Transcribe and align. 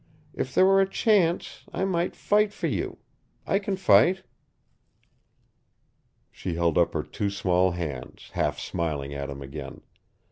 If 0.33 0.55
there 0.55 0.65
were 0.65 0.81
a 0.81 0.89
chance, 0.89 1.61
I 1.71 1.85
might 1.85 2.15
fight 2.15 2.53
for 2.53 2.65
you. 2.65 2.97
I 3.45 3.59
can 3.59 3.77
fight." 3.77 4.23
She 6.31 6.55
held 6.55 6.75
up 6.75 6.93
her 6.95 7.03
two 7.03 7.29
small 7.29 7.69
hands, 7.69 8.31
half 8.33 8.59
smiling 8.59 9.13
at 9.13 9.29
him 9.29 9.43
again. 9.43 9.81